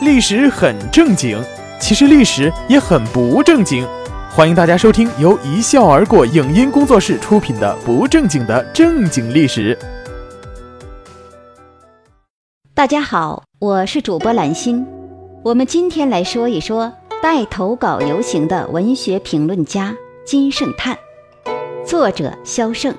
[0.00, 1.38] 历史很正经，
[1.78, 3.86] 其实历史也很不正经。
[4.30, 9.76] 欢迎大家收听由一笑而过影音工作室出品的《不正经的正经历史》。
[12.72, 14.86] 大家好，我是主播兰心。
[15.42, 16.90] 我们今天来说一说
[17.22, 19.94] 带投稿游行的文学评论家
[20.24, 20.96] 金圣叹，
[21.84, 22.94] 作者萧胜。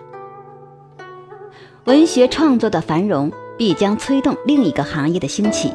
[1.85, 5.73] 文学创作的繁荣必将催动另一个行业的兴起，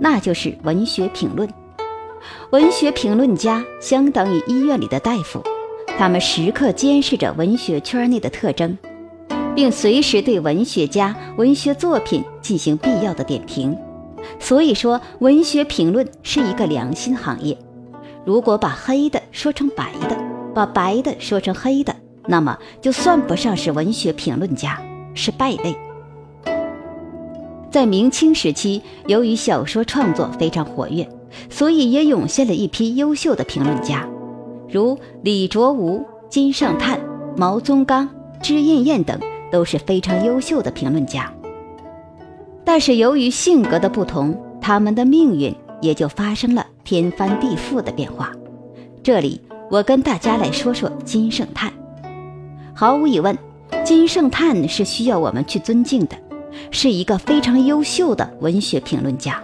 [0.00, 1.48] 那就是文学评论。
[2.50, 5.42] 文学评论家相当于医院里的大夫，
[5.98, 8.76] 他们时刻监视着文学圈内的特征，
[9.54, 13.76] 并随时对文学家、文学作品进行必要的点评。
[14.38, 17.56] 所以说，文学评论是一个良心行业。
[18.24, 20.16] 如果把黑的说成白的，
[20.54, 21.94] 把白的说成黑的，
[22.26, 24.80] 那么就算不上是文学评论家。
[25.12, 25.76] 是败类。
[27.70, 31.08] 在明清时期，由于小说创作非常活跃，
[31.48, 34.08] 所以也涌现了一批优秀的评论家，
[34.68, 36.98] 如李卓吾、金圣叹、
[37.36, 38.08] 毛宗刚、
[38.42, 39.18] 脂砚砚等
[39.52, 41.32] 都是非常优秀的评论家。
[42.64, 48.32] 但是由于性格的不同，他们的命运也就发生了天翻地覆的变化。
[49.02, 51.72] 这里我跟大家来说说金圣叹。
[52.74, 53.36] 毫无疑问。
[53.84, 56.16] 金圣叹是需要我们去尊敬的，
[56.70, 59.42] 是一个非常优秀的文学评论家。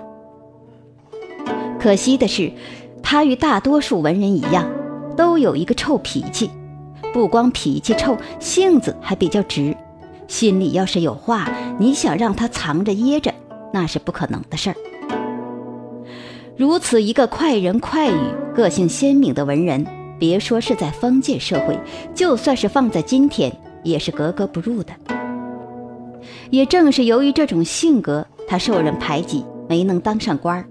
[1.78, 2.52] 可惜的是，
[3.02, 4.68] 他与大多数文人一样，
[5.16, 6.50] 都有一个臭脾气，
[7.12, 9.76] 不光脾气臭，性子还比较直。
[10.28, 13.32] 心里要是有话，你想让他藏着掖着，
[13.72, 14.76] 那是不可能的事儿。
[16.56, 18.18] 如此一个快人快语、
[18.54, 19.86] 个性鲜明的文人，
[20.18, 21.78] 别说是在封建社会，
[22.14, 23.52] 就算是放在今天。
[23.86, 24.92] 也是格格不入的。
[26.50, 30.64] 也正是由于这种性格，他受人排挤，没能当上官儿。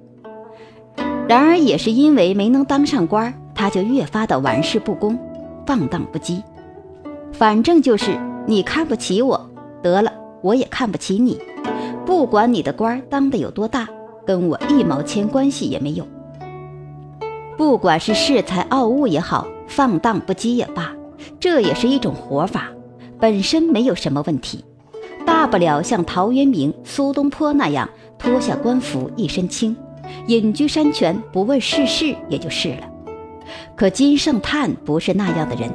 [1.28, 5.18] 然而，也是因为没能当上官儿，他就越发的玩世不恭、
[5.66, 6.42] 放荡不羁。
[7.32, 9.50] 反正就是你看不起我，
[9.82, 10.12] 得了，
[10.42, 11.40] 我也看不起你。
[12.06, 13.88] 不管你的官当的有多大，
[14.26, 16.08] 跟我一毛钱关系也没有。
[17.58, 20.94] 不管是恃才傲物也好，放荡不羁也罢，
[21.40, 22.68] 这也是一种活法。
[23.20, 24.64] 本身没有什么问题，
[25.26, 29.76] 大不了像陶渊明、苏东坡那样脱下官服一身轻，
[30.28, 32.90] 隐居山泉不问世事也就是了。
[33.76, 35.70] 可金圣叹不是那样的人，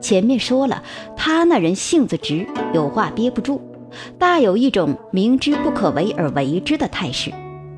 [0.00, 0.82] 前面说了，
[1.16, 3.60] 他那人性子直，有话憋不住，
[4.18, 7.32] 大有一种明知不可为而为之的态势，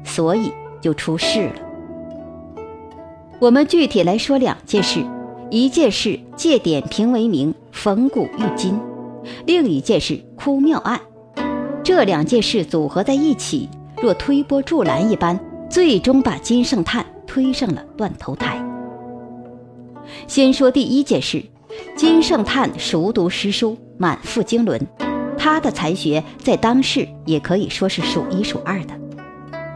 [0.05, 1.55] 所以就出事了。
[3.39, 5.05] 我们具体来说两件事，
[5.51, 8.79] 一件事借点评为名，逢古喻今。
[9.47, 11.01] 另一件事哭庙案，
[11.83, 13.69] 这两件事组合在一起，
[14.03, 15.39] 若推波助澜一般，
[15.71, 18.63] 最终把金圣叹推上了断头台。
[20.27, 21.43] 先说第一件事，
[21.97, 24.81] 金圣叹熟读诗书，满腹经纶，
[25.39, 28.95] 他的才学在当世也可以说是数一数二的。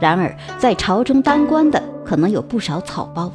[0.01, 3.33] 然而在朝中当官的可能有不少草包，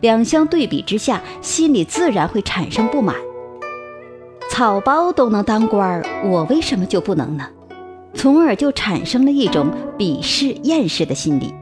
[0.00, 3.14] 两相对比之下，心里自然会产生不满。
[4.60, 7.46] 草包都能当官儿，我为什么就不能呢？
[8.12, 11.54] 从而就产生了一种鄙视、厌世的心理。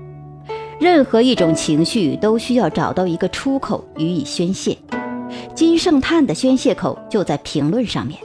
[0.80, 4.76] 任何一种情绪都需要找到一个出口予以宣泄。
[5.54, 8.18] 金圣叹的宣泄口就在评论上面，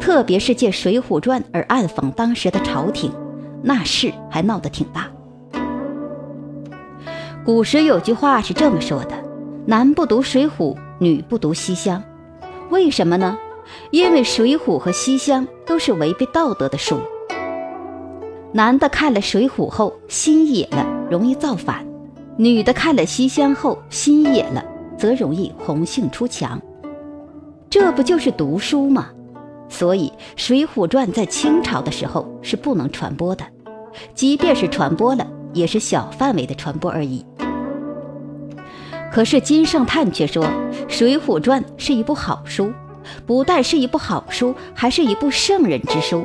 [0.00, 3.12] 特别是借《水浒传》而暗讽当时的朝廷，
[3.62, 5.08] 那事还闹得挺大。
[7.44, 9.10] 古时有句话是这么说的
[9.68, 12.02] ：“男不读水浒，女不读西厢。”
[12.70, 13.36] 为什么呢？
[13.90, 17.00] 因为《水浒》和《西厢》都是违背道德的书，
[18.52, 21.84] 男的看了《水浒》后心野了，容易造反；
[22.36, 24.64] 女的看了《西厢》后心野了，
[24.96, 26.60] 则容易红杏出墙。
[27.68, 29.08] 这不就是读书吗？
[29.68, 33.44] 所以《水浒传》在清朝的时候是不能传播的，
[34.14, 37.24] 即便是传播了，也是小范围的传播而已。
[39.12, 40.44] 可是金圣叹却说，
[40.88, 42.72] 《水浒传》是一部好书。
[43.26, 46.24] 不但是一部好书，还是一部圣人之书。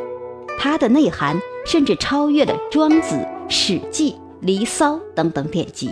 [0.59, 3.15] 它的内涵甚至超越了《庄子》
[3.49, 4.11] 《史记》
[4.41, 5.91] 《离骚》等等典籍。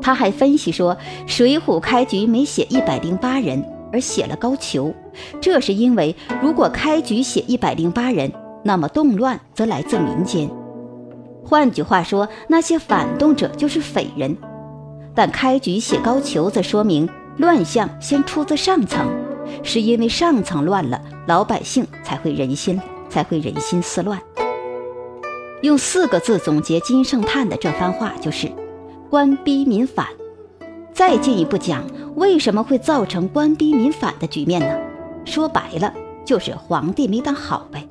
[0.00, 0.94] 他还分析说，
[1.26, 4.92] 《水浒》开局没写一百零八人，而写了高俅，
[5.40, 8.30] 这是因为如果开局写一百零八人，
[8.62, 10.50] 那么动乱则来自民间。
[11.42, 14.36] 换句话说，那些反动者就是匪人。
[15.14, 19.23] 但开局写高俅，则说明乱象先出自上层。
[19.62, 24.20] 是因为上层乱了，老百姓才会人心才会人心思乱。
[25.62, 28.50] 用四个字总结金圣叹的这番话，就是
[29.08, 30.06] 官逼民反。
[30.92, 34.78] 再进一步讲，为什么会造成官逼民反的局面呢？
[35.24, 35.92] 说白了，
[36.24, 37.88] 就是皇帝没当好呗。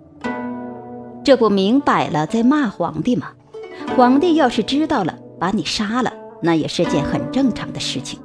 [1.24, 3.32] 这不明摆了在骂皇帝吗？
[3.98, 8.20] 皇帝要是知道了，把你杀了，那也是件很正常的事情。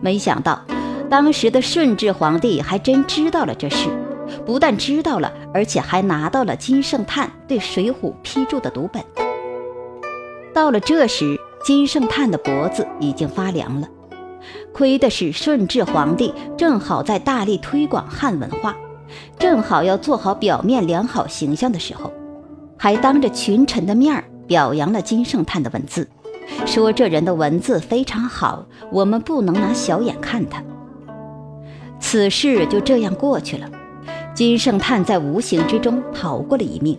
[0.00, 0.60] 没想到，
[1.10, 3.88] 当时的顺治皇帝还真知道了这事，
[4.44, 9.02] 不但知道了，而且还拿到了金圣叹对《水浒》批注的读本。
[10.52, 13.88] 到了这时，金圣叹的脖子已经发凉了。
[14.72, 18.76] 亏的是顺治皇帝正好在大力推广汉文化。
[19.38, 22.12] 正好要做好表面良好形象的时候，
[22.76, 26.06] 还当着群臣的面表扬了金圣叹的文字，
[26.66, 30.62] 说这人的文字非常好，我们不能拿小眼看他。
[32.00, 33.68] 此事就这样过去了，
[34.34, 36.98] 金圣叹在无形之中逃过了一命。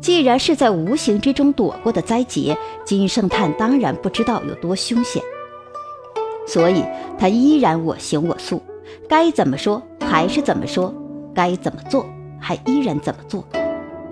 [0.00, 5.22] 既然是在无形之中躲过的灾劫，金圣叹当然不知道有多凶险，
[6.46, 6.82] 所以
[7.18, 8.62] 他依然我行我素，
[9.08, 10.94] 该怎么说还是怎么说。
[11.34, 12.06] 该怎么做，
[12.40, 13.44] 还依然怎么做，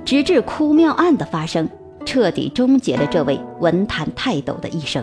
[0.04, 1.66] 直至哭庙案的发生，
[2.04, 5.02] 彻底终结了这位文坛泰斗的一生。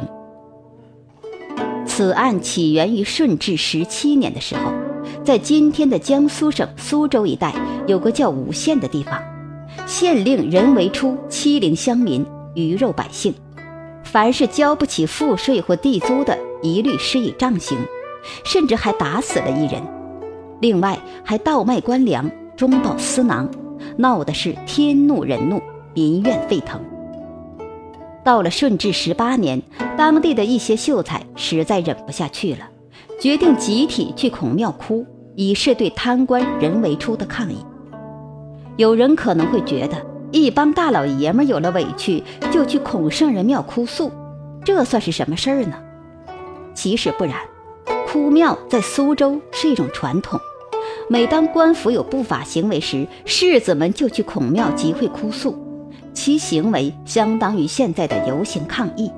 [1.88, 4.72] 此案起源于顺治十七年的时候，
[5.24, 7.54] 在今天的江苏省苏州一带，
[7.86, 9.22] 有个叫吴县的地方，
[9.86, 12.26] 县令人为初欺凌乡民，
[12.56, 13.32] 鱼肉百姓，
[14.04, 17.78] 凡是交不起赋税或地租的，一律施以杖刑，
[18.44, 19.82] 甚至还打死了一人。
[20.60, 23.48] 另外还倒卖官粮，中饱私囊，
[23.98, 25.62] 闹的是天怒人怒，
[25.94, 26.82] 民怨沸腾。
[28.24, 29.62] 到了顺治十八年，
[29.96, 32.68] 当地的一些秀才实在忍不下去了，
[33.22, 37.58] 决定集体去孔庙哭，以示对贪官人为初的抗议。
[38.78, 39.96] 有人可能会觉得，
[40.32, 44.12] 一帮大老爷们有了委屈就去孔圣人庙哭诉，
[44.66, 45.76] 这算是什么事儿呢？
[46.74, 47.36] 其实不然，
[48.08, 50.40] 哭庙在苏州是一种传统。
[51.08, 55.56] 每当官府有不法行为时，士子们就去孔庙集会哭诉，
[56.12, 59.12] 其行为相当于现在的游行抗议。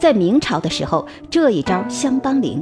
[0.00, 2.60] 在明朝的时候，这一招相当灵。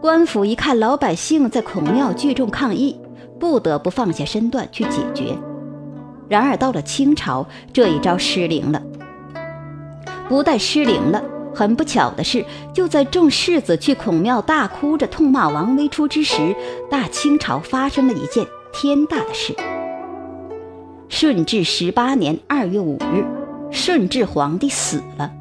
[0.00, 3.00] 官府一看老百姓在孔庙聚众抗议，
[3.38, 5.36] 不得不放下身段去解决。
[6.28, 8.82] 然而到了清朝，这一招失灵了。
[10.28, 11.22] 不但失灵了。
[11.54, 16.54] 很不巧的是，就在众世子去孔庙大哭着痛骂王微初之时，
[16.88, 19.56] 大清朝发生了一件天大的事。
[21.08, 23.24] 顺治十八年二月五日，
[23.72, 25.32] 顺治皇帝死了。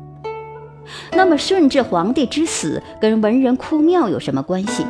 [1.12, 4.86] 那么，顺治皇帝之死跟文人哭庙有什么关系？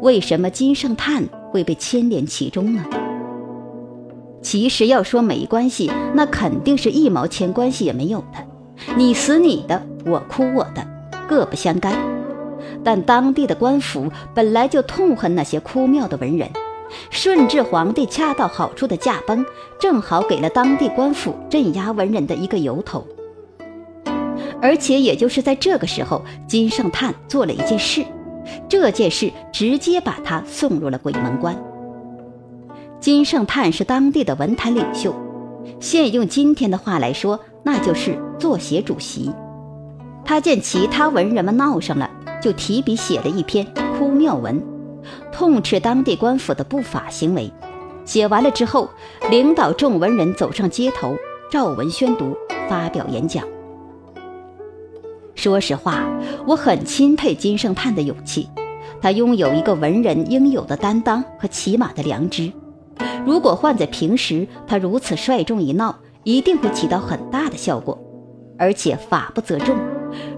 [0.00, 2.84] 为什么金圣叹会被牵连其中呢？
[4.42, 8.94] 其实要说没关系，那肯定是一毛钱关系也没有的。
[8.96, 10.86] 你死你的，我哭我的，
[11.28, 11.92] 各不相干。
[12.84, 16.48] 但当地的官府本来就痛恨那些哭庙的文人，
[17.10, 19.44] 顺治皇帝恰到好处的驾崩，
[19.80, 23.06] 正好给了当地官府镇压文人的一个由头。
[24.60, 28.04] 而且也就是在这个时候，金圣叹做了一件事，
[28.68, 31.56] 这件事直接把他送入了鬼门关。
[33.00, 35.14] 金圣叹是当地的文坛领袖，
[35.80, 38.18] 现用今天的话来说，那就是。
[38.38, 39.32] 作协主席，
[40.24, 42.08] 他见其他文人们闹上了，
[42.40, 43.66] 就提笔写了一篇
[43.98, 44.62] 哭庙文，
[45.32, 47.52] 痛斥当地官府的不法行为。
[48.04, 48.88] 写完了之后，
[49.28, 51.16] 领导众文人走上街头，
[51.50, 52.36] 照文宣读，
[52.68, 53.44] 发表演讲。
[55.38, 56.04] 说实话，
[56.48, 58.50] 我很钦佩金圣叹的勇气，
[59.00, 62.52] 他拥有一个文人应有的担当和起码的良知。
[63.24, 67.96] 如果换在平时，他如此率众一闹，一定会起到很大的效果。
[68.58, 69.76] 而且法不责众，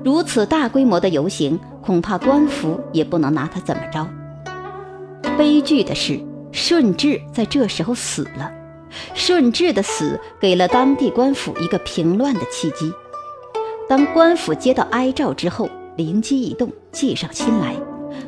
[0.05, 4.07] 如此大规模的游行，恐怕官府也不能拿他怎么着。
[5.39, 6.21] 悲剧的是，
[6.53, 8.53] 顺治在这时候死了。
[9.15, 12.93] 顺治的死给了当地官府一个平乱的契机。
[13.91, 17.75] 当官府接到哀诏之后，灵机一动，计上心来，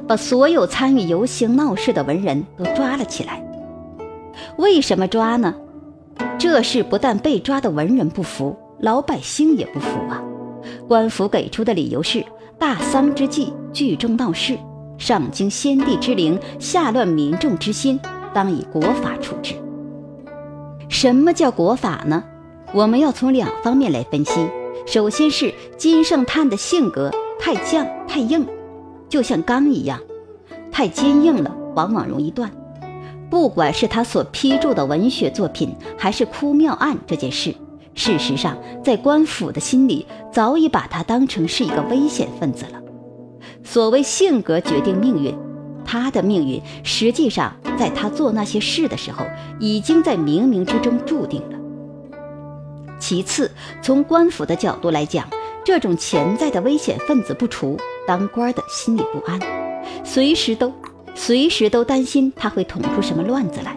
[0.08, 3.40] 把所有参与游行闹事的文人都抓了起来。
[4.56, 5.54] 为什么抓呢？
[6.36, 8.58] 这事不但被抓的文人不服。
[8.80, 10.20] 老百姓也不服啊！
[10.88, 12.24] 官府给出的理由是：
[12.58, 14.58] 大丧之际，聚众闹事，
[14.98, 18.00] 上经先帝之灵，下乱民众之心，
[18.34, 19.54] 当以国法处置。
[20.88, 22.24] 什么叫国法呢？
[22.72, 24.40] 我们要从两方面来分析。
[24.86, 28.46] 首先是金圣叹的性格太犟太硬，
[29.08, 29.98] 就像钢一样，
[30.70, 32.50] 太坚硬了，往往容易断。
[33.30, 37.54] 不管是他所批注的文学作品，还是哭庙案这件事。
[37.94, 42.80] 事实上，在官府的心里，早已把他当成是一个危险分子了。
[43.64, 45.34] 所谓性格决定命运，
[45.84, 49.24] 他的命运实际上在他做那些事的时候，
[49.58, 51.58] 已经在冥冥之中注定了。
[53.02, 53.50] 其次，
[53.82, 55.28] 从官府的角度来讲，
[55.64, 59.40] 这种潜在的危险分子不除，当官的心里不安，
[60.04, 60.72] 随时都
[61.12, 63.76] 随时都担心他会捅出什么乱子来。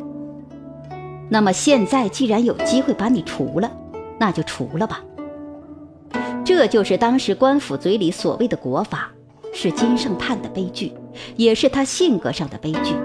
[1.28, 3.72] 那么现在既然有机会把你除了，
[4.20, 5.04] 那就除了吧。
[6.46, 9.12] 这就是当时官府嘴里所谓的国法，
[9.52, 10.94] 是金圣叹的悲剧，
[11.36, 12.96] 也是他性格上的悲剧。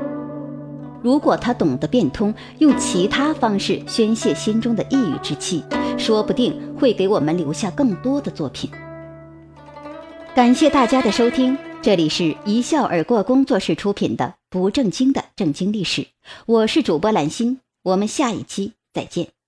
[1.03, 5.65] 如果他懂得变通，用其他方式宣泄心中的抑郁之气，
[6.01, 8.71] 说不定会给我们留下更多的作品。
[10.35, 16.03] 感谢大家的收听，这里是一笑而过工作室出品的《不正经的正经历史》，
[16.47, 19.40] 我是主播兰心，我们下一期再见。